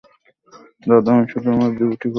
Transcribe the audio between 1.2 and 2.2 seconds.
শুধু আমার ডিউটি করছি।